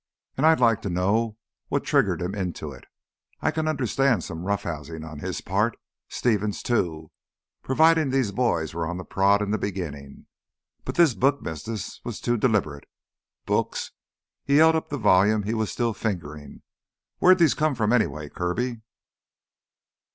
And 0.35 0.47
I'd 0.47 0.59
like 0.59 0.81
to 0.81 0.89
know 0.89 1.37
what 1.67 1.83
triggered 1.83 2.23
him 2.23 2.33
into 2.33 2.71
it. 2.71 2.85
I 3.39 3.51
can 3.51 3.67
understand 3.67 4.23
some 4.23 4.45
roughhousing 4.47 5.05
on 5.07 5.19
his 5.19 5.41
part—Stevens, 5.41 6.63
too—providing 6.63 8.09
these 8.09 8.31
boys 8.31 8.73
were 8.73 8.87
on 8.87 8.97
the 8.97 9.05
prod 9.05 9.43
in 9.43 9.51
the 9.51 9.59
beginning. 9.59 10.25
But 10.85 10.95
this 10.95 11.13
book 11.13 11.43
business 11.43 12.01
was 12.03 12.19
too 12.19 12.35
deliberate. 12.35 12.89
Books—" 13.45 13.91
He 14.43 14.55
held 14.57 14.75
up 14.75 14.89
the 14.89 14.97
volume 14.97 15.43
he 15.43 15.53
was 15.53 15.71
still 15.71 15.93
fingering. 15.93 16.63
"Where'd 17.19 17.37
these 17.37 17.53
come 17.53 17.75
from 17.75 17.93
anyway, 17.93 18.29
Kirby?" 18.29 18.81